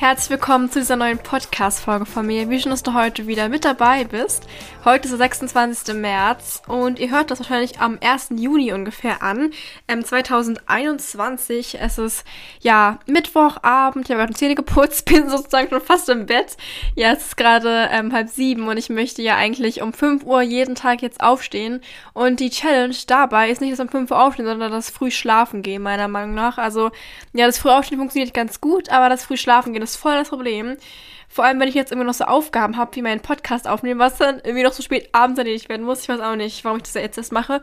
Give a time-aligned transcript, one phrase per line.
[0.00, 2.48] Herzlich willkommen zu dieser neuen Podcast-Folge von mir.
[2.48, 4.44] Wie schön, dass du heute wieder mit dabei bist.
[4.82, 5.94] Heute ist der 26.
[5.94, 8.28] März und ihr hört das wahrscheinlich am 1.
[8.36, 9.50] Juni ungefähr an.
[9.88, 11.78] Ähm, 2021.
[11.78, 12.24] Es ist
[12.60, 14.06] ja Mittwochabend.
[14.06, 16.56] Ich habe gerade Zähne geputzt, bin sozusagen schon fast im Bett.
[16.94, 20.40] Ja, es ist gerade ähm, halb sieben und ich möchte ja eigentlich um 5 Uhr
[20.40, 21.82] jeden Tag jetzt aufstehen.
[22.14, 25.60] Und die Challenge dabei ist nicht das um 5 Uhr aufstehen, sondern das früh schlafen
[25.60, 26.56] gehen, meiner Meinung nach.
[26.56, 26.90] Also,
[27.34, 30.28] ja, das früh aufstehen funktioniert ganz gut, aber das früh schlafen gehen ist voll das
[30.28, 30.76] Problem.
[31.32, 34.18] Vor allem, wenn ich jetzt immer noch so Aufgaben habe, wie meinen Podcast aufnehmen, was
[34.18, 36.02] dann irgendwie noch so spät abends erledigt werden muss.
[36.02, 37.60] Ich weiß auch nicht, warum ich das jetzt erst mache.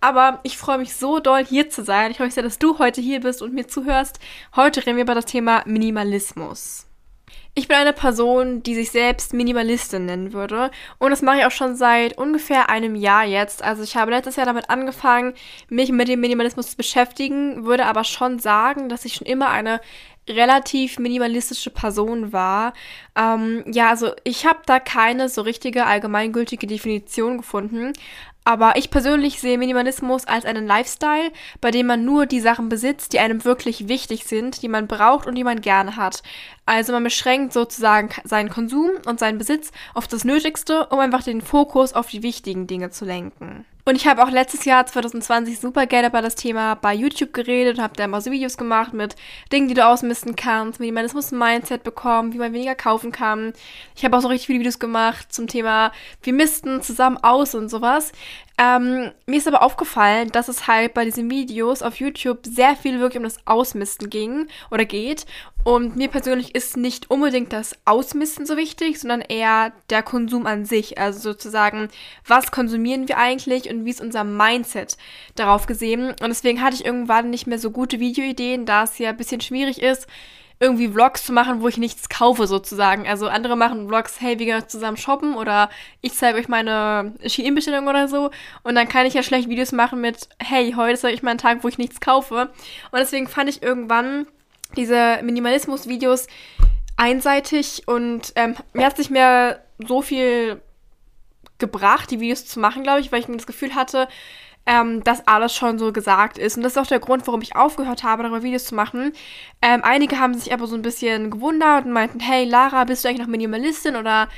[0.00, 2.10] Aber ich freue mich so doll, hier zu sein.
[2.10, 4.20] Ich freue mich sehr, dass du heute hier bist und mir zuhörst.
[4.56, 6.86] Heute reden wir über das Thema Minimalismus.
[7.54, 10.70] Ich bin eine Person, die sich selbst Minimalistin nennen würde.
[10.98, 13.62] Und das mache ich auch schon seit ungefähr einem Jahr jetzt.
[13.62, 15.34] Also ich habe letztes Jahr damit angefangen,
[15.68, 19.80] mich mit dem Minimalismus zu beschäftigen, würde aber schon sagen, dass ich schon immer eine
[20.28, 22.72] relativ minimalistische Person war.
[23.16, 27.92] Ähm, ja, also ich habe da keine so richtige allgemeingültige Definition gefunden.
[28.44, 33.12] Aber ich persönlich sehe Minimalismus als einen Lifestyle, bei dem man nur die Sachen besitzt,
[33.12, 36.22] die einem wirklich wichtig sind, die man braucht und die man gerne hat.
[36.64, 41.42] Also man beschränkt sozusagen seinen Konsum und seinen Besitz auf das Nötigste, um einfach den
[41.42, 43.66] Fokus auf die wichtigen Dinge zu lenken.
[43.90, 47.78] Und ich habe auch letztes Jahr 2020 super gerne über das Thema bei YouTube geredet
[47.78, 49.16] und habe da immer so Videos gemacht mit
[49.50, 53.52] Dingen, die du ausmisten kannst, Minimalismus-Mindset bekommen, wie man weniger kaufen kann.
[53.96, 55.90] Ich habe auch so richtig viele Videos gemacht zum Thema,
[56.22, 58.12] wir misten zusammen aus und sowas.
[58.62, 63.00] Ähm, mir ist aber aufgefallen, dass es halt bei diesen Videos auf YouTube sehr viel
[63.00, 65.24] wirklich um das Ausmisten ging oder geht.
[65.64, 70.66] Und mir persönlich ist nicht unbedingt das Ausmisten so wichtig, sondern eher der Konsum an
[70.66, 70.98] sich.
[70.98, 71.88] Also sozusagen,
[72.26, 74.98] was konsumieren wir eigentlich und wie ist unser Mindset
[75.36, 76.10] darauf gesehen.
[76.10, 79.40] Und deswegen hatte ich irgendwann nicht mehr so gute Videoideen, da es ja ein bisschen
[79.40, 80.06] schwierig ist,
[80.62, 83.08] irgendwie Vlogs zu machen, wo ich nichts kaufe sozusagen.
[83.08, 85.70] Also andere machen Vlogs, hey, wir gehen zusammen shoppen oder
[86.02, 88.30] ich zeige euch meine Shein-Bestellung oder so.
[88.62, 91.38] Und dann kann ich ja schlecht Videos machen mit, hey, heute ist euch mal ein
[91.38, 92.50] Tag, wo ich nichts kaufe.
[92.90, 94.26] Und deswegen fand ich irgendwann
[94.76, 96.26] diese Minimalismus-Videos
[96.96, 100.60] einseitig und ähm, mir hat es nicht mehr so viel
[101.58, 104.08] gebracht, die Videos zu machen, glaube ich, weil ich mir das Gefühl hatte,
[104.70, 106.56] ähm, dass alles schon so gesagt ist.
[106.56, 109.12] Und das ist auch der Grund, warum ich aufgehört habe, darüber Videos zu machen.
[109.60, 113.08] Ähm, einige haben sich aber so ein bisschen gewundert und meinten, hey Lara, bist du
[113.08, 114.28] eigentlich noch Minimalistin oder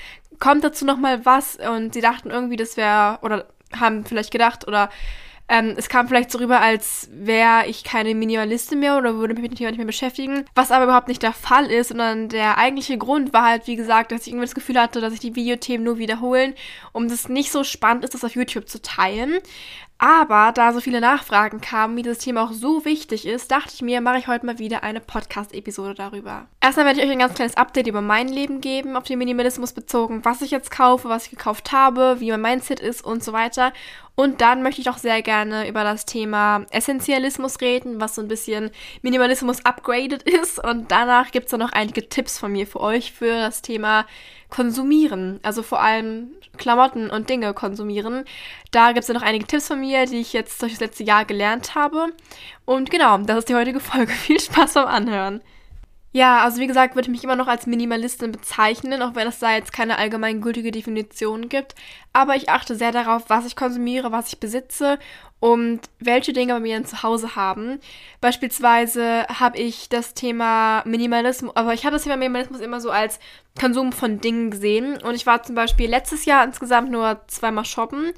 [0.40, 1.56] kommt dazu noch mal was?
[1.56, 3.46] Und sie dachten irgendwie, das wäre, oder
[3.78, 4.88] haben vielleicht gedacht, oder
[5.48, 9.42] ähm, es kam vielleicht so rüber, als wäre ich keine Minimalistin mehr oder würde mich
[9.42, 12.56] mit dem Thema nicht mehr beschäftigen, was aber überhaupt nicht der Fall ist, sondern der
[12.56, 15.34] eigentliche Grund war halt, wie gesagt, dass ich irgendwie das Gefühl hatte, dass sich die
[15.34, 16.54] Videothemen nur wiederholen,
[16.92, 19.40] um das nicht so spannend ist, das auf YouTube zu teilen.
[20.04, 23.82] Aber da so viele Nachfragen kamen, wie das Thema auch so wichtig ist, dachte ich
[23.82, 26.48] mir, mache ich heute mal wieder eine Podcast-Episode darüber.
[26.60, 29.72] Erstmal werde ich euch ein ganz kleines Update über mein Leben geben, auf den Minimalismus
[29.72, 33.32] bezogen, was ich jetzt kaufe, was ich gekauft habe, wie mein Mindset ist und so
[33.32, 33.72] weiter.
[34.14, 38.28] Und dann möchte ich auch sehr gerne über das Thema Essentialismus reden, was so ein
[38.28, 40.62] bisschen Minimalismus upgraded ist.
[40.62, 44.06] Und danach gibt es dann noch einige Tipps von mir für euch für das Thema
[44.50, 48.24] konsumieren, also vor allem Klamotten und Dinge konsumieren.
[48.70, 51.04] Da gibt es ja noch einige Tipps von mir, die ich jetzt durch das letzte
[51.04, 52.08] Jahr gelernt habe.
[52.66, 54.12] Und genau, das ist die heutige Folge.
[54.12, 55.40] Viel Spaß beim Anhören.
[56.14, 59.38] Ja, also wie gesagt, würde ich mich immer noch als Minimalistin bezeichnen, auch wenn es
[59.38, 61.74] da jetzt keine allgemeingültige Definition gibt.
[62.12, 64.98] Aber ich achte sehr darauf, was ich konsumiere, was ich besitze
[65.40, 67.80] und welche Dinge bei mir ein Zuhause haben.
[68.20, 73.18] Beispielsweise habe ich das Thema Minimalismus, aber ich habe das Thema Minimalismus immer so als
[73.58, 75.02] Konsum von Dingen gesehen.
[75.02, 78.12] Und ich war zum Beispiel letztes Jahr insgesamt nur zweimal shoppen.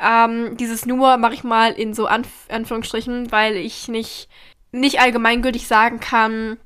[0.00, 4.30] Ähm, dieses nur mache ich mal in so Anf Anführungsstrichen, weil ich nicht,
[4.72, 6.56] nicht allgemeingültig sagen kann,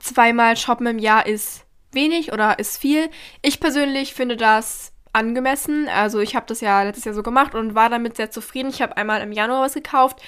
[0.00, 3.10] zweimal shoppen im Jahr ist wenig oder ist viel.
[3.42, 5.88] Ich persönlich finde das angemessen.
[5.88, 8.70] Also ich habe das ja letztes Jahr so gemacht und war damit sehr zufrieden.
[8.70, 10.20] Ich habe einmal im Januar was gekauft,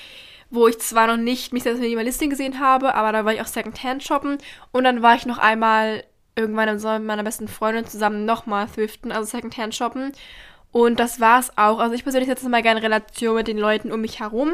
[0.51, 3.47] wo ich zwar noch nicht mich als Minimalistin gesehen habe, aber da war ich auch
[3.47, 4.39] Secondhand shoppen
[4.73, 8.67] und dann war ich noch einmal irgendwann im Sommer mit meiner besten Freundin zusammen nochmal
[8.67, 10.13] thriften, also Secondhand shoppen.
[10.73, 11.81] Und das war's auch.
[11.81, 14.53] Also ich persönlich setze mal gerne Relation mit den Leuten um mich herum.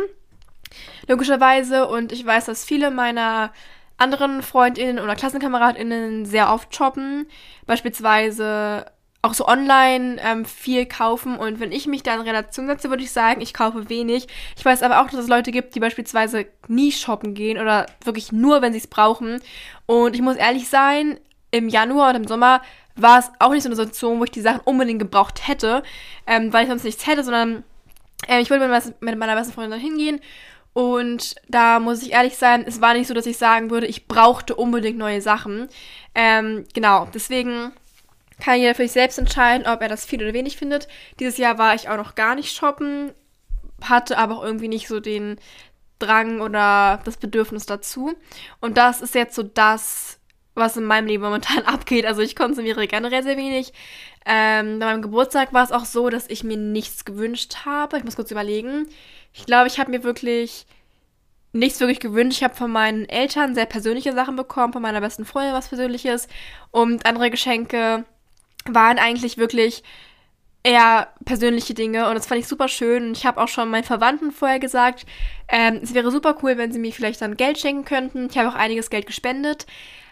[1.06, 1.86] Logischerweise.
[1.86, 3.52] Und ich weiß, dass viele meiner
[3.98, 7.26] anderen FreundInnen oder KlassenkameradInnen sehr oft shoppen.
[7.66, 8.86] Beispielsweise
[9.22, 13.02] auch so online ähm, viel kaufen und wenn ich mich da in Relation setze, würde
[13.02, 14.28] ich sagen, ich kaufe wenig.
[14.56, 18.30] Ich weiß aber auch, dass es Leute gibt, die beispielsweise nie shoppen gehen oder wirklich
[18.30, 19.40] nur, wenn sie es brauchen.
[19.86, 21.18] Und ich muss ehrlich sein,
[21.50, 22.62] im Januar oder im Sommer
[22.94, 25.82] war es auch nicht so eine Situation, wo ich die Sachen unbedingt gebraucht hätte,
[26.26, 27.64] ähm, weil ich sonst nichts hätte, sondern
[28.28, 30.20] äh, ich mit, mit meiner besten Freundin hingehen
[30.76, 34.08] und da muss ich ehrlich sein, es war nicht so, dass ich sagen würde, ich
[34.08, 35.68] brauchte unbedingt neue Sachen.
[36.14, 37.72] Ähm, genau, deswegen
[38.44, 40.86] kann jeder für sich selbst entscheiden, ob er das viel oder wenig findet.
[41.18, 43.12] Dieses Jahr war ich auch noch gar nicht shoppen,
[43.84, 45.38] hatte aber auch irgendwie nicht so den
[45.98, 48.12] Drang oder das Bedürfnis dazu.
[48.60, 50.15] Und das ist jetzt so das,
[50.56, 52.06] was in meinem Leben momentan abgeht.
[52.06, 53.72] Also ich konsumiere generell sehr wenig.
[54.24, 57.98] Ähm, bei meinem Geburtstag war es auch so, dass ich mir nichts gewünscht habe.
[57.98, 58.88] Ich muss kurz überlegen.
[59.32, 60.66] Ich glaube, ich habe mir wirklich
[61.52, 62.38] nichts wirklich gewünscht.
[62.38, 66.28] Ich habe von meinen Eltern sehr persönliche Sachen bekommen, von meiner besten Freundin was Persönliches
[66.70, 68.04] und andere Geschenke
[68.68, 69.82] waren eigentlich wirklich
[70.66, 73.08] eher persönliche Dinge und das fand ich super schön.
[73.08, 75.06] Und ich habe auch schon meinen Verwandten vorher gesagt,
[75.48, 78.28] ähm, es wäre super cool, wenn sie mir vielleicht dann Geld schenken könnten.
[78.28, 79.66] Ich habe auch einiges Geld gespendet.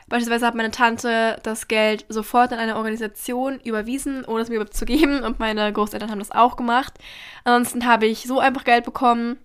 [0.09, 4.77] Beispielsweise hat meine Tante das Geld sofort in eine Organisation überwiesen, ohne es mir überhaupt
[4.77, 5.23] zu geben.
[5.23, 6.95] Und meine Großeltern haben das auch gemacht.
[7.45, 9.39] Ansonsten habe ich so einfach Geld bekommen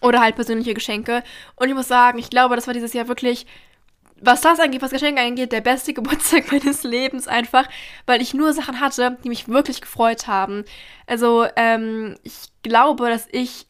[0.00, 1.22] oder halt persönliche Geschenke.
[1.56, 3.46] Und ich muss sagen, ich glaube, das war dieses Jahr wirklich
[4.20, 7.68] was das angeht, was Geschenke angeht, der beste Geburtstag meines Lebens einfach,
[8.04, 10.64] weil ich nur Sachen hatte, die mich wirklich gefreut haben.
[11.06, 13.66] Also, ähm, ich glaube, dass ich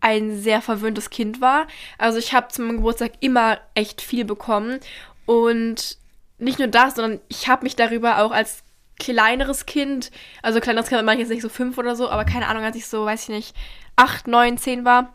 [0.00, 1.66] ein sehr verwöhntes Kind war.
[1.98, 4.78] Also ich habe zu meinem Geburtstag immer echt viel bekommen.
[5.28, 5.98] Und
[6.38, 8.62] nicht nur das, sondern ich habe mich darüber auch als
[8.98, 10.10] kleineres Kind,
[10.40, 12.76] also kleineres Kind, meine ich jetzt nicht so fünf oder so, aber keine Ahnung, als
[12.76, 13.56] ich so, weiß ich nicht,
[13.94, 15.12] acht, neun, zehn war,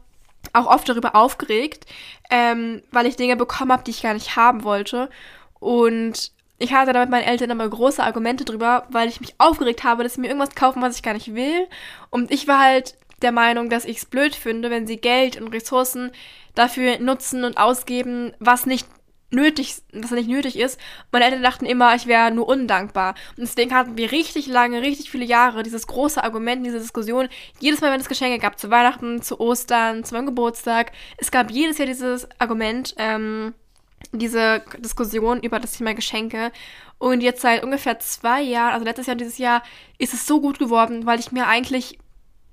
[0.53, 1.87] auch oft darüber aufgeregt,
[2.29, 5.09] ähm, weil ich Dinge bekommen habe, die ich gar nicht haben wollte.
[5.59, 9.83] Und ich hatte da mit meinen Eltern immer große Argumente drüber, weil ich mich aufgeregt
[9.83, 11.67] habe, dass sie mir irgendwas kaufen, was ich gar nicht will.
[12.11, 15.47] Und ich war halt der Meinung, dass ich es blöd finde, wenn sie Geld und
[15.47, 16.11] Ressourcen
[16.53, 18.85] dafür nutzen und ausgeben, was nicht
[19.33, 20.79] nötig, was nicht nötig ist.
[21.11, 23.15] Meine Eltern dachten immer, ich wäre nur undankbar.
[23.37, 27.29] Und deswegen hatten wir richtig lange, richtig viele Jahre dieses große Argument, diese Diskussion.
[27.59, 31.51] Jedes Mal, wenn es Geschenke gab, zu Weihnachten, zu Ostern, zu meinem Geburtstag, es gab
[31.51, 33.53] jedes Jahr dieses Argument, ähm,
[34.11, 36.51] diese Diskussion über das Thema Geschenke.
[36.97, 39.63] Und jetzt seit ungefähr zwei Jahren, also letztes Jahr und dieses Jahr,
[39.97, 41.97] ist es so gut geworden, weil ich mir eigentlich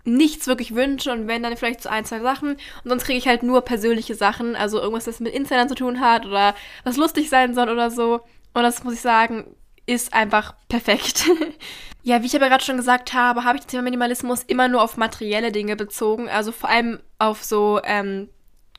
[0.04, 3.28] nichts wirklich wünsche und wenn dann vielleicht so ein, zwei Sachen und sonst kriege ich
[3.28, 6.54] halt nur persönliche Sachen, also irgendwas, das mit Insidern zu tun hat oder
[6.84, 8.20] was lustig sein soll oder so.
[8.52, 9.44] Und das muss ich sagen,
[9.86, 11.24] ist einfach perfekt.
[12.02, 14.82] ja, wie ich aber gerade schon gesagt habe, habe ich das Thema Minimalismus immer nur
[14.82, 18.28] auf materielle Dinge bezogen, also vor allem auf so ähm,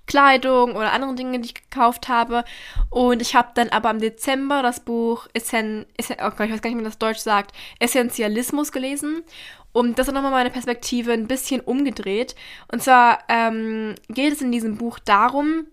[0.08, 2.44] Kleidung oder andere Dinge, die ich gekauft habe.
[2.90, 6.62] Und ich habe dann aber im Dezember das Buch Essen, Essen oh Gott, ich weiß
[6.62, 9.24] gar nicht, wie man das Deutsch sagt, Essentialismus gelesen.
[9.74, 12.36] Und das hat nochmal meine Perspektive ein bisschen umgedreht.
[12.72, 15.68] Und zwar ähm, geht es in diesem Buch darum,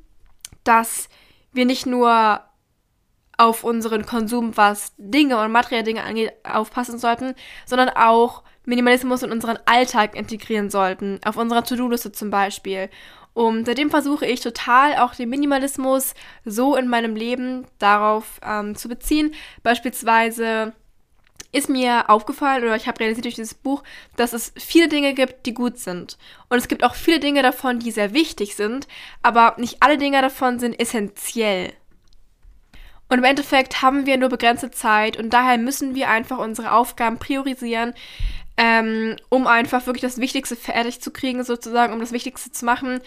[0.64, 1.08] dass
[1.52, 2.40] wir nicht nur
[3.36, 7.34] auf unseren Konsum, was Dinge und materielle Dinge angeht, aufpassen sollten,
[7.66, 12.90] sondern auch Minimalismus in unseren Alltag integrieren sollten, auf unserer To-Do-Liste zum Beispiel.
[13.32, 18.88] Und seitdem versuche ich total auch den Minimalismus so in meinem Leben darauf ähm, zu
[18.88, 19.32] beziehen.
[19.62, 20.72] Beispielsweise
[21.50, 23.82] ist mir aufgefallen oder ich habe realisiert durch dieses Buch,
[24.16, 26.18] dass es viele Dinge gibt, die gut sind.
[26.48, 28.86] Und es gibt auch viele Dinge davon, die sehr wichtig sind,
[29.22, 31.72] aber nicht alle Dinge davon sind essentiell.
[33.08, 37.18] Und im Endeffekt haben wir nur begrenzte Zeit und daher müssen wir einfach unsere Aufgaben
[37.18, 37.94] priorisieren,
[38.58, 43.00] ähm, um einfach wirklich das Wichtigste fertig zu kriegen, sozusagen, um das Wichtigste zu machen.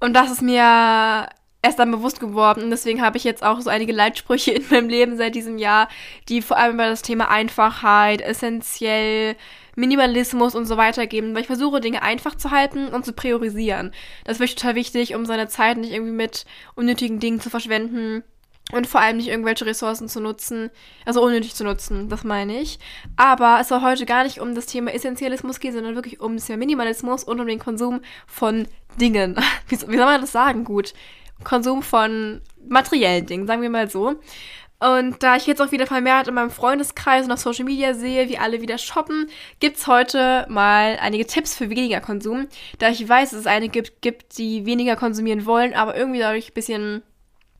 [0.00, 1.28] Und das ist mir
[1.62, 2.64] erst dann bewusst geworden.
[2.64, 5.88] Und deswegen habe ich jetzt auch so einige Leitsprüche in meinem Leben seit diesem Jahr,
[6.28, 9.36] die vor allem über das Thema Einfachheit, essentiell,
[9.76, 13.92] Minimalismus und so weiter geben, weil ich versuche, Dinge einfach zu halten und zu priorisieren.
[14.24, 18.24] Das ich total wichtig, um seine Zeit nicht irgendwie mit unnötigen Dingen zu verschwenden
[18.72, 20.70] und vor allem nicht irgendwelche Ressourcen zu nutzen,
[21.04, 22.80] also unnötig zu nutzen, das meine ich.
[23.16, 26.46] Aber es soll heute gar nicht um das Thema Essentialismus gehen, sondern wirklich um das
[26.46, 28.66] Thema Minimalismus und um den Konsum von
[29.00, 29.36] Dingen.
[29.68, 30.64] Wie, wie soll man das sagen?
[30.64, 30.92] Gut.
[31.44, 34.16] Konsum von materiellen Dingen, sagen wir mal so.
[34.80, 38.28] Und da ich jetzt auch wieder vermehrt in meinem Freundeskreis und auf Social Media sehe,
[38.28, 39.28] wie alle wieder shoppen,
[39.58, 42.46] gibt's heute mal einige Tipps für weniger Konsum.
[42.78, 46.50] Da ich weiß, dass es einige gibt, gibt die weniger konsumieren wollen, aber irgendwie dadurch
[46.50, 47.02] ein bisschen,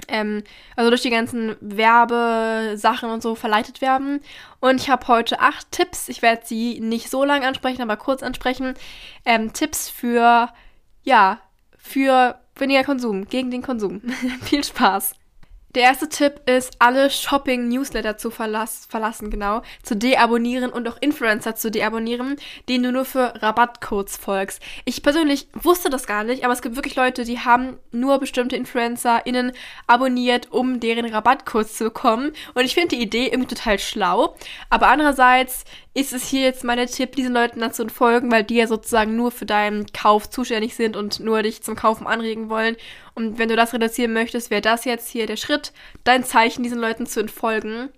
[0.07, 0.45] ähm,
[0.77, 4.21] also durch die ganzen Werbesachen und so verleitet werden.
[4.61, 6.09] Und ich habe heute acht Tipps.
[6.09, 8.75] Ich werde sie nicht so lang ansprechen, aber kurz ansprechen.
[9.25, 10.51] Ähm, Tipps für,
[11.03, 11.41] ja,
[11.77, 14.03] für weniger Konsum, gegen den Konsum.
[14.43, 15.15] Viel Spaß.
[15.75, 21.57] Der erste Tipp ist, alle Shopping-Newsletter zu verlass verlassen, genau, zu deabonnieren und auch Influencer
[21.57, 22.37] zu deabonnieren,
[22.71, 24.63] denen du nur für Rabattcodes folgst.
[24.87, 28.57] Ich persönlich wusste das gar nicht, aber es gibt wirklich Leute, die haben nur bestimmte
[28.57, 29.53] InfluencerInnen
[29.87, 32.33] abonniert, um deren Rabattcodes zu bekommen.
[32.55, 34.37] Und ich finde die Idee irgendwie total schlau.
[34.71, 35.65] Aber andererseits
[35.99, 39.33] ist es hier jetzt meine Tipp, diesen Leuten dazu folgen, weil die ja sozusagen nur
[39.33, 42.77] für deinen Kauf zuständig sind und nur dich zum Kaufen anregen wollen.
[43.15, 45.73] Und wenn du das reduzieren möchtest, wäre das jetzt hier der Schritt,
[46.05, 47.91] dein Zeichen diesen Leuten zu entfolgen.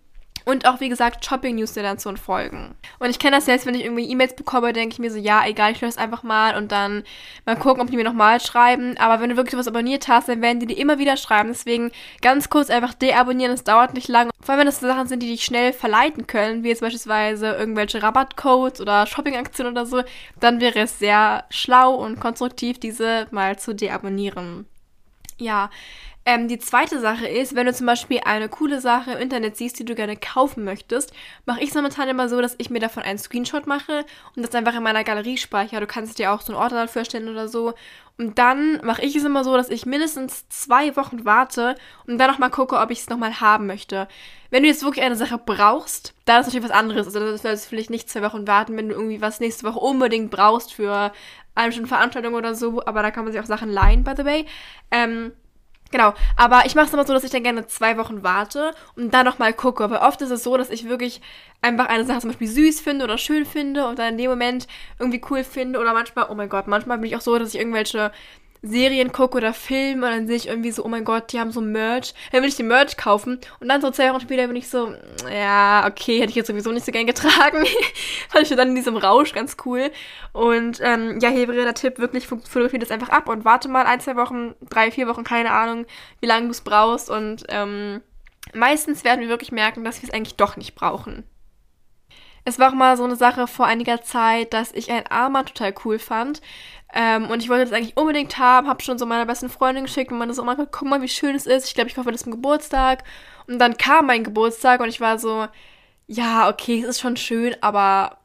[0.50, 2.74] Und auch, wie gesagt, Shopping-Newslettern zu entfolgen.
[2.98, 5.46] Und ich kenne das selbst, wenn ich irgendwie E-Mails bekomme, denke ich mir so, ja,
[5.46, 7.04] egal, ich löse einfach mal und dann
[7.46, 8.96] mal gucken, ob die mir nochmal schreiben.
[8.98, 11.50] Aber wenn du wirklich was abonniert hast, dann werden die dir immer wieder schreiben.
[11.50, 14.30] Deswegen ganz kurz einfach deabonnieren, das dauert nicht lange.
[14.40, 17.52] Vor allem, wenn das so Sachen sind, die dich schnell verleiten können, wie jetzt beispielsweise
[17.52, 20.02] irgendwelche Rabattcodes oder Shopping-Aktionen oder so,
[20.40, 24.66] dann wäre es sehr schlau und konstruktiv, diese mal zu deabonnieren.
[25.38, 25.70] Ja,
[26.26, 29.78] ähm, die zweite Sache ist, wenn du zum Beispiel eine coole Sache im Internet siehst,
[29.78, 31.12] die du gerne kaufen möchtest,
[31.46, 34.04] mache ich es momentan immer so, dass ich mir davon einen Screenshot mache
[34.36, 35.80] und das einfach in meiner Galerie speichere.
[35.80, 37.72] Du kannst dir auch so einen Ordner dafür erstellen oder so.
[38.18, 41.74] Und dann mache ich es immer so, dass ich mindestens zwei Wochen warte
[42.06, 44.08] und dann nochmal gucke, ob ich es nochmal haben möchte.
[44.50, 47.06] Wenn du jetzt wirklich eine Sache brauchst, dann ist natürlich was anderes.
[47.06, 50.30] Also das solltest vielleicht nicht zwei Wochen warten, wenn du irgendwie was nächste Woche unbedingt
[50.30, 51.12] brauchst für
[51.54, 52.84] eine Veranstaltung oder so.
[52.84, 54.44] Aber da kann man sich auch Sachen leihen, by the way.
[54.90, 55.32] Ähm,
[55.90, 59.12] Genau, aber ich mache es immer so, dass ich dann gerne zwei Wochen warte und
[59.12, 59.90] dann nochmal gucke.
[59.90, 61.20] Weil oft ist es so, dass ich wirklich
[61.62, 64.68] einfach eine Sache zum Beispiel süß finde oder schön finde und dann in dem Moment
[65.00, 65.80] irgendwie cool finde.
[65.80, 68.12] Oder manchmal, oh mein Gott, manchmal bin ich auch so, dass ich irgendwelche
[68.62, 71.50] Serien gucke oder Filme und dann sehe ich irgendwie so, oh mein Gott, die haben
[71.50, 72.14] so Merch.
[72.30, 74.94] Dann will ich den Merch kaufen und dann so zwei Wochen später bin ich so,
[75.32, 77.64] ja, okay, hätte ich jetzt sowieso nicht so gern getragen.
[78.28, 79.90] Fand ich dann in diesem Rausch ganz cool.
[80.32, 83.86] Und ähm, ja, hier wäre der Tipp, wirklich fotografiere das einfach ab und warte mal
[83.86, 85.86] ein, zwei Wochen, drei, vier Wochen, keine Ahnung,
[86.20, 88.02] wie lange du es brauchst und ähm,
[88.54, 91.24] meistens werden wir wirklich merken, dass wir es eigentlich doch nicht brauchen.
[92.44, 95.74] Es war auch mal so eine Sache vor einiger Zeit, dass ich ein Armband total
[95.84, 96.40] cool fand.
[96.92, 100.10] Ähm, und ich wollte das eigentlich unbedingt haben, habe schon so meiner besten Freundin geschickt
[100.10, 101.66] und man so, oh mein Gott, guck mal, wie schön es ist.
[101.66, 103.04] Ich glaube, ich hoffe, das zum Geburtstag.
[103.46, 105.46] Und dann kam mein Geburtstag und ich war so,
[106.06, 108.18] ja, okay, es ist schon schön, aber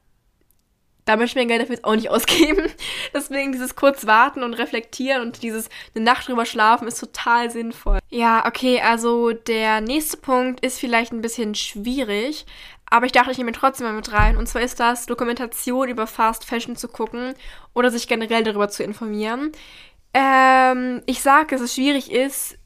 [1.06, 2.68] da möchte ich mir Geld dafür jetzt auch nicht ausgeben.
[3.14, 8.00] Deswegen dieses kurz warten und reflektieren und dieses eine Nacht drüber schlafen ist total sinnvoll.
[8.10, 12.46] Ja, okay, also der nächste Punkt ist vielleicht ein bisschen schwierig,
[12.90, 14.38] aber ich dachte, ich nehme ihn trotzdem mal mit rein.
[14.38, 17.34] Und zwar ist das, Dokumentation über Fast Fashion zu gucken
[17.74, 19.52] oder sich generell darüber zu informieren.
[20.14, 22.58] Ähm, ich sage, dass es schwierig ist,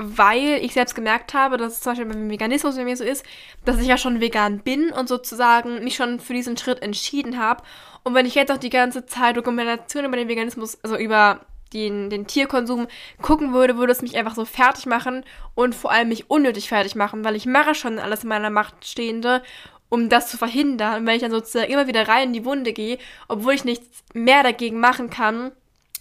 [0.00, 3.24] weil ich selbst gemerkt habe, dass es zum Beispiel beim Veganismus bei mir so ist,
[3.64, 7.62] dass ich ja schon vegan bin und sozusagen mich schon für diesen Schritt entschieden habe.
[8.02, 11.40] Und wenn ich jetzt auch die ganze Zeit Dokumentation über den Veganismus, also über
[11.72, 12.88] den, den Tierkonsum
[13.20, 16.96] gucken würde, würde es mich einfach so fertig machen und vor allem mich unnötig fertig
[16.96, 19.42] machen, weil ich mache schon alles in meiner Macht Stehende,
[19.88, 21.00] um das zu verhindern.
[21.00, 24.02] Und wenn ich dann sozusagen immer wieder rein in die Wunde gehe, obwohl ich nichts
[24.14, 25.52] mehr dagegen machen kann,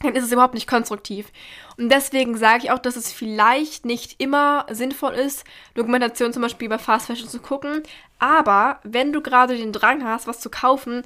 [0.01, 1.31] dann ist es überhaupt nicht konstruktiv.
[1.77, 5.43] Und deswegen sage ich auch, dass es vielleicht nicht immer sinnvoll ist,
[5.75, 7.83] Dokumentation zum Beispiel über Fast Fashion zu gucken.
[8.17, 11.03] Aber wenn du gerade den Drang hast, was zu kaufen,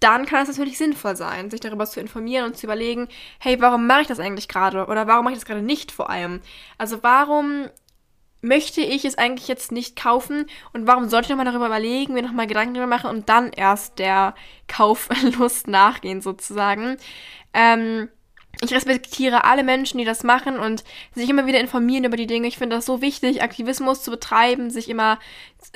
[0.00, 3.08] dann kann es natürlich sinnvoll sein, sich darüber zu informieren und zu überlegen,
[3.38, 4.86] hey, warum mache ich das eigentlich gerade?
[4.86, 6.40] Oder warum mache ich das gerade nicht vor allem?
[6.76, 7.68] Also warum
[8.42, 12.22] möchte ich es eigentlich jetzt nicht kaufen und warum sollte ich nochmal darüber überlegen, mir
[12.22, 14.34] nochmal Gedanken darüber machen und dann erst der
[14.68, 16.98] Kauflust nachgehen sozusagen.
[17.54, 18.10] Ähm,
[18.60, 20.84] ich respektiere alle Menschen, die das machen und
[21.14, 22.48] sich immer wieder informieren über die Dinge.
[22.48, 25.18] Ich finde das so wichtig, Aktivismus zu betreiben, sich immer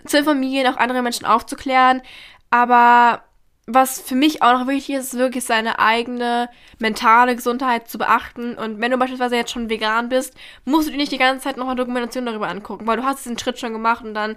[0.04, 2.02] zu informieren, auch andere Menschen aufzuklären.
[2.50, 3.22] Aber
[3.66, 8.54] was für mich auch noch wichtig ist, ist wirklich seine eigene mentale Gesundheit zu beachten.
[8.54, 11.58] Und wenn du beispielsweise jetzt schon vegan bist, musst du dir nicht die ganze Zeit
[11.58, 14.36] nochmal Dokumentation darüber angucken, weil du hast diesen Schritt schon gemacht und dann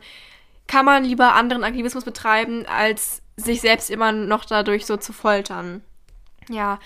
[0.67, 5.81] kann man lieber anderen Aktivismus betreiben, als sich selbst immer noch dadurch so zu foltern.
[6.49, 6.79] Ja.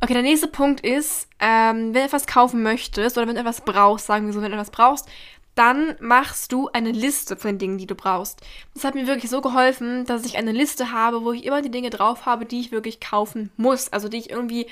[0.00, 3.62] Okay, der nächste Punkt ist, ähm, wenn du etwas kaufen möchtest oder wenn du etwas
[3.62, 5.08] brauchst, sagen wir so, wenn du etwas brauchst,
[5.56, 8.40] dann machst du eine Liste von den Dingen, die du brauchst.
[8.74, 11.70] Das hat mir wirklich so geholfen, dass ich eine Liste habe, wo ich immer die
[11.72, 13.92] Dinge drauf habe, die ich wirklich kaufen muss.
[13.92, 14.68] Also die ich irgendwie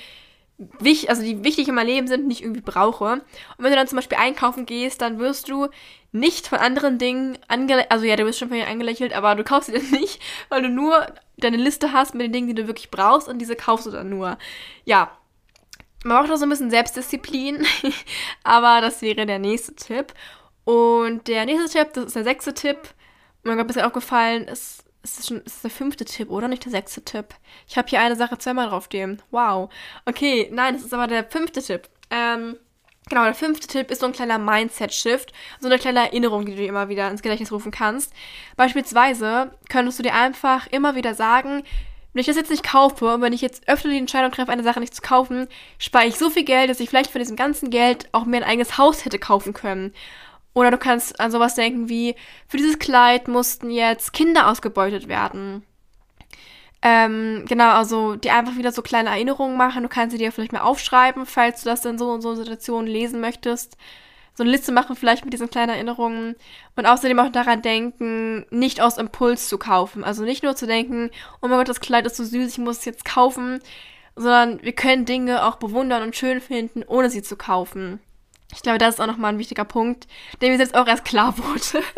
[0.59, 3.05] wichtig, also die wichtig in meinem Leben sind, nicht irgendwie brauche.
[3.15, 3.23] Und
[3.59, 5.69] wenn du dann zum Beispiel einkaufen gehst, dann wirst du
[6.13, 9.45] nicht von anderen Dingen angelächelt, also ja, du wirst schon von ihnen angelächelt, aber du
[9.45, 12.67] kaufst sie dann nicht, weil du nur deine Liste hast mit den Dingen, die du
[12.67, 14.39] wirklich brauchst und diese kaufst du dann nur.
[14.85, 15.11] Ja.
[16.05, 17.67] Man braucht auch so ein bisschen Selbstdisziplin,
[18.45, 20.15] aber das wäre der nächste Tipp.
[20.65, 22.79] Und der nächste Tipp, das ist der sechste Tipp.
[23.43, 26.49] Mir ist ein bisschen aufgefallen, ist, ist, das schon, ist das der fünfte Tipp, oder?
[26.49, 27.35] Nicht der sechste Tipp.
[27.69, 29.23] Ich habe hier eine Sache zweimal draufstehen.
[29.31, 29.71] Wow.
[30.05, 31.89] Okay, nein, das ist aber der fünfte Tipp.
[32.11, 32.57] Ähm,
[33.09, 36.59] Genau, der fünfte Tipp ist so ein kleiner Mindset-Shift, so eine kleine Erinnerung, die du
[36.59, 38.13] dir immer wieder ins Gedächtnis rufen kannst.
[38.57, 41.63] Beispielsweise könntest du dir einfach immer wieder sagen,
[42.13, 44.65] wenn ich das jetzt nicht kaufe und wenn ich jetzt öfter die Entscheidung treffe, eine
[44.65, 45.47] Sache nicht zu kaufen,
[45.79, 48.43] spare ich so viel Geld, dass ich vielleicht von diesem ganzen Geld auch mir ein
[48.43, 49.95] eigenes Haus hätte kaufen können.
[50.57, 52.15] Oder du kannst an sowas denken wie,
[52.49, 55.67] für dieses Kleid mussten jetzt Kinder ausgebeutet werden.
[56.81, 59.83] Ähm, genau, also dir einfach wieder so kleine Erinnerungen machen.
[59.83, 62.91] Du kannst sie dir vielleicht mal aufschreiben, falls du das in so und so Situationen
[62.91, 63.77] lesen möchtest.
[64.33, 66.37] So eine Liste machen vielleicht mit diesen kleinen Erinnerungen.
[66.75, 70.05] Und außerdem auch daran denken, nicht aus Impuls zu kaufen.
[70.05, 71.11] Also nicht nur zu denken,
[71.43, 73.61] oh mein Gott, das Kleid ist so süß, ich muss es jetzt kaufen.
[74.15, 78.01] Sondern wir können Dinge auch bewundern und schön finden, ohne sie zu kaufen.
[78.55, 80.07] Ich glaube, das ist auch nochmal ein wichtiger Punkt,
[80.41, 81.85] der mir jetzt auch erst klar wurde.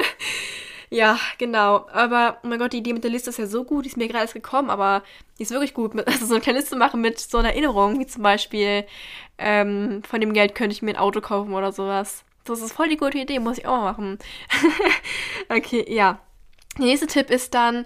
[0.90, 1.86] Ja, genau.
[1.92, 3.96] Aber, oh mein Gott, die Idee mit der Liste ist ja so gut, die ist
[3.96, 5.02] mir gerade erst gekommen, aber
[5.38, 5.92] die ist wirklich gut.
[6.06, 8.86] Also so eine kleine Liste machen mit so einer Erinnerung, wie zum Beispiel,
[9.36, 12.24] ähm, von dem Geld könnte ich mir ein Auto kaufen oder sowas.
[12.44, 14.18] Das ist voll die gute Idee, muss ich auch mal machen.
[15.50, 16.20] okay, ja.
[16.78, 17.84] Der nächste Tipp ist dann,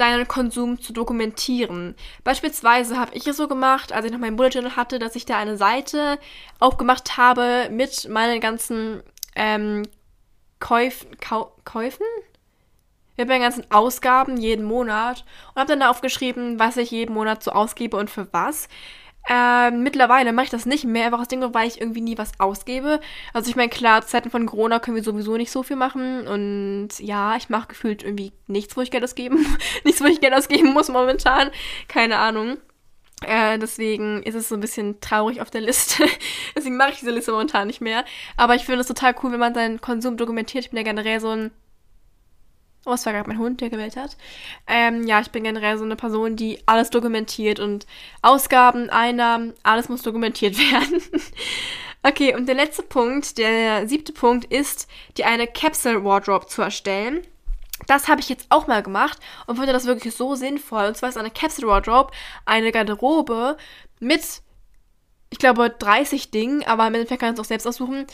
[0.00, 1.94] deinen Konsum zu dokumentieren.
[2.24, 5.26] Beispielsweise habe ich es so gemacht, als ich noch mein Bullet Journal hatte, dass ich
[5.26, 6.18] da eine Seite
[6.58, 9.02] aufgemacht habe mit meinen ganzen
[9.36, 9.82] ähm,
[10.58, 12.06] Käuf, Kau Käufen?
[13.20, 17.42] mit meinen ganzen Ausgaben jeden Monat und habe dann da aufgeschrieben, was ich jeden Monat
[17.42, 18.68] so ausgebe und für was.
[19.28, 22.18] Ähm, mittlerweile mache ich das nicht mehr, einfach aus dem Grund, weil ich irgendwie nie
[22.18, 23.00] was ausgebe.
[23.32, 26.26] Also ich meine, klar, Zeiten von Corona können wir sowieso nicht so viel machen.
[26.26, 29.46] Und ja, ich mache gefühlt irgendwie nichts, wo ich Geld ausgeben.
[29.84, 31.50] nichts, wo ich Geld ausgeben muss momentan.
[31.88, 32.56] Keine Ahnung.
[33.22, 36.04] Äh, deswegen ist es so ein bisschen traurig auf der Liste.
[36.56, 38.04] deswegen mache ich diese Liste momentan nicht mehr.
[38.36, 40.64] Aber ich finde es total cool, wenn man seinen Konsum dokumentiert.
[40.64, 41.50] Ich bin ja generell so ein
[42.86, 44.16] Oh, es war gerade mein Hund, der gewählt hat.
[44.66, 47.86] Ähm, ja, ich bin generell so eine Person, die alles dokumentiert und
[48.22, 51.02] Ausgaben, Einnahmen, alles muss dokumentiert werden.
[52.02, 57.20] okay, und der letzte Punkt, der siebte Punkt ist, dir eine Capsule Wardrobe zu erstellen.
[57.86, 60.86] Das habe ich jetzt auch mal gemacht und finde das wirklich so sinnvoll.
[60.86, 62.12] Und zwar ist eine Capsule Wardrobe
[62.46, 63.58] eine Garderobe
[63.98, 64.22] mit,
[65.28, 68.06] ich glaube, 30 Dingen, aber im Endeffekt kannst du es auch selbst aussuchen,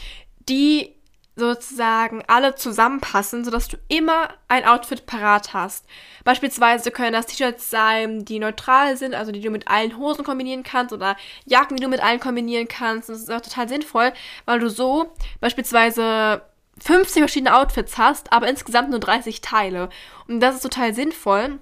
[0.48, 0.95] die
[1.36, 5.84] sozusagen alle zusammenpassen, sodass du immer ein Outfit parat hast.
[6.24, 10.62] Beispielsweise können das T-Shirts sein, die neutral sind, also die du mit allen Hosen kombinieren
[10.62, 13.10] kannst oder Jacken, die du mit allen kombinieren kannst.
[13.10, 14.12] Das ist auch total sinnvoll,
[14.46, 16.42] weil du so beispielsweise
[16.80, 19.90] 50 verschiedene Outfits hast, aber insgesamt nur 30 Teile.
[20.28, 21.60] Und das ist total sinnvoll,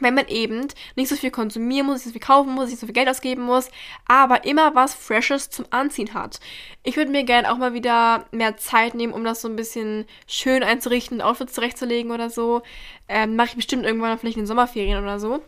[0.00, 2.86] wenn man eben nicht so viel konsumieren muss, nicht so viel kaufen muss, nicht so
[2.86, 3.70] viel Geld ausgeben muss,
[4.06, 6.40] aber immer was Freshes zum Anziehen hat.
[6.82, 10.06] Ich würde mir gerne auch mal wieder mehr Zeit nehmen, um das so ein bisschen
[10.26, 12.62] schön einzurichten, Outfits zurechtzulegen oder so.
[13.08, 15.42] Ähm, Mache ich bestimmt irgendwann vielleicht in den Sommerferien oder so.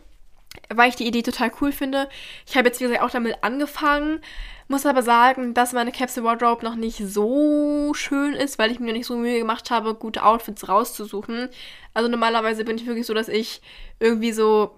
[0.69, 2.09] Weil ich die Idee total cool finde.
[2.47, 4.21] Ich habe jetzt, wie gesagt, auch damit angefangen.
[4.69, 8.91] Muss aber sagen, dass meine Capsule Wardrobe noch nicht so schön ist, weil ich mir
[8.91, 11.49] nicht so Mühe gemacht habe, gute Outfits rauszusuchen.
[11.93, 13.61] Also normalerweise bin ich wirklich so, dass ich
[13.99, 14.71] irgendwie so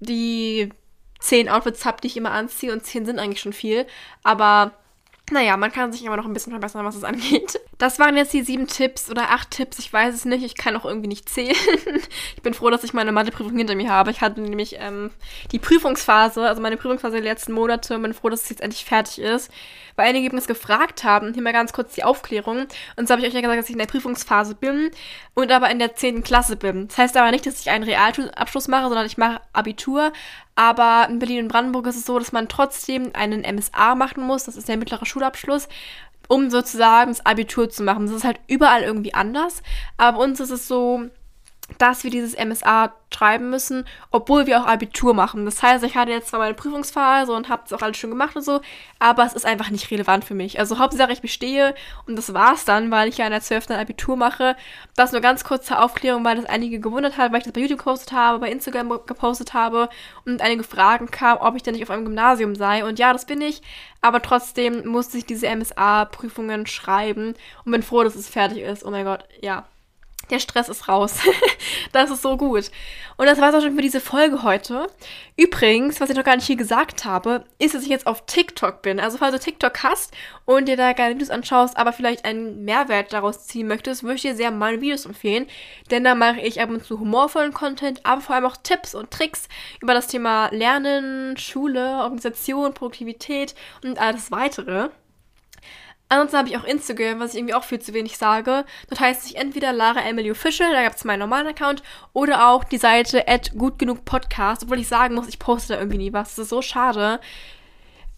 [0.00, 0.70] die
[1.20, 3.86] zehn Outfits habe, die ich immer anziehe und zehn sind eigentlich schon viel.
[4.22, 4.72] Aber
[5.30, 7.60] naja, man kann sich aber noch ein bisschen verbessern, was es angeht.
[7.78, 9.78] Das waren jetzt die sieben Tipps oder acht Tipps.
[9.78, 10.44] Ich weiß es nicht.
[10.44, 11.54] Ich kann auch irgendwie nicht zählen.
[12.36, 14.10] ich bin froh, dass ich meine Matheprüfung hinter mir habe.
[14.10, 15.12] Ich hatte nämlich ähm,
[15.52, 18.84] die Prüfungsphase, also meine Prüfungsphase der letzten Monate und bin froh, dass es jetzt endlich
[18.84, 19.52] fertig ist.
[19.94, 21.34] Weil einige das gefragt haben.
[21.34, 22.66] Hier mal ganz kurz die Aufklärung.
[22.96, 24.90] Und so habe ich euch ja gesagt, dass ich in der Prüfungsphase bin
[25.34, 26.88] und aber in der zehnten Klasse bin.
[26.88, 30.12] Das heißt aber nicht, dass ich einen Realabschluss mache, sondern ich mache Abitur.
[30.56, 34.44] Aber in Berlin und Brandenburg ist es so, dass man trotzdem einen MSA machen muss.
[34.44, 35.68] Das ist der mittlere Schulabschluss
[36.28, 38.06] um sozusagen das Abitur zu machen.
[38.06, 39.62] Das ist halt überall irgendwie anders.
[39.96, 41.08] Aber bei uns ist es so,
[41.76, 45.44] dass wir dieses MSA schreiben müssen, obwohl wir auch Abitur machen.
[45.44, 48.36] Das heißt, ich hatte jetzt zwar meine Prüfungsphase und habe es auch alles schon gemacht
[48.36, 48.60] und so,
[48.98, 50.58] aber es ist einfach nicht relevant für mich.
[50.58, 51.74] Also Hauptsache ich bestehe
[52.06, 53.70] und das war's dann, weil ich ja in der 12.
[53.70, 54.56] Abitur mache.
[54.94, 57.78] Das nur ganz kurze Aufklärung, weil das einige gewundert hat, weil ich das bei YouTube
[57.78, 59.88] gepostet habe, bei Instagram gepostet habe
[60.24, 62.84] und einige Fragen kamen, ob ich denn nicht auf einem Gymnasium sei.
[62.84, 63.62] Und ja, das bin ich,
[64.00, 68.84] aber trotzdem musste ich diese MSA-Prüfungen schreiben und bin froh, dass es fertig ist.
[68.84, 69.66] Oh mein Gott, ja
[70.30, 71.18] der Stress ist raus.
[71.92, 72.70] das ist so gut.
[73.16, 74.86] Und das war es auch schon für diese Folge heute.
[75.36, 78.80] Übrigens, was ich noch gar nicht hier gesagt habe, ist, dass ich jetzt auf TikTok
[78.82, 79.00] bin.
[79.00, 80.14] Also falls du TikTok hast
[80.44, 84.22] und dir da gerne Videos anschaust, aber vielleicht einen Mehrwert daraus ziehen möchtest, würde ich
[84.22, 85.46] dir sehr meine Videos empfehlen.
[85.90, 89.10] Denn da mache ich ab und zu humorvollen Content, aber vor allem auch Tipps und
[89.10, 89.48] Tricks
[89.80, 94.90] über das Thema Lernen, Schule, Organisation, Produktivität und alles weitere.
[96.08, 98.64] Ansonsten habe ich auch Instagram, was ich irgendwie auch viel zu wenig sage.
[98.88, 101.82] Dort heißt sich entweder Lara Emily Official, da gab es meinen normalen Account,
[102.14, 105.78] oder auch die Seite at gut genug Podcast, obwohl ich sagen muss, ich poste da
[105.78, 106.30] irgendwie nie was.
[106.30, 107.20] Das ist so schade.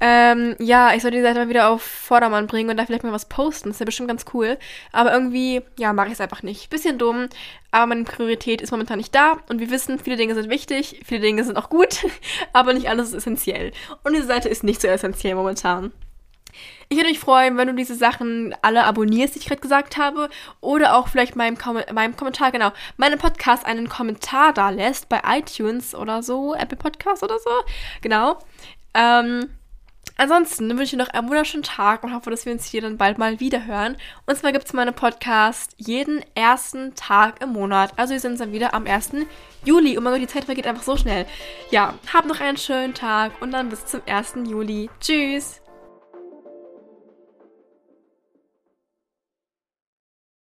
[0.02, 3.12] Ähm, ja, ich soll die Seite mal wieder auf Vordermann bringen und da vielleicht mal
[3.12, 3.68] was posten.
[3.68, 4.56] Das ist ja bestimmt ganz cool.
[4.92, 6.70] Aber irgendwie, ja, mache ich es einfach nicht.
[6.70, 7.28] Bisschen dumm,
[7.70, 9.38] aber meine Priorität ist momentan nicht da.
[9.50, 12.06] Und wir wissen, viele Dinge sind wichtig, viele Dinge sind auch gut,
[12.54, 13.72] aber nicht alles ist essentiell.
[14.02, 15.92] Und diese Seite ist nicht so essentiell momentan.
[16.88, 20.28] Ich würde mich freuen, wenn du diese Sachen alle abonnierst, die ich gerade gesagt habe.
[20.60, 25.20] Oder auch vielleicht meinem, Kom meinem Kommentar, genau, meinem Podcast einen Kommentar da lässt bei
[25.24, 27.50] iTunes oder so, Apple Podcast oder so.
[28.00, 28.38] Genau.
[28.94, 29.50] Ähm,
[30.20, 32.98] Ansonsten wünsche ich dir noch einen wunderschönen Tag und hoffe, dass wir uns hier dann
[32.98, 33.96] bald mal wieder hören.
[34.26, 37.94] Und zwar gibt es meinen Podcast jeden ersten Tag im Monat.
[37.96, 39.12] Also wir sind dann wieder am 1.
[39.64, 39.96] Juli.
[39.96, 41.24] Oh mein Gott, die Zeit vergeht einfach so schnell.
[41.70, 44.34] Ja, hab noch einen schönen Tag und dann bis zum 1.
[44.46, 44.90] Juli.
[45.00, 45.62] Tschüss!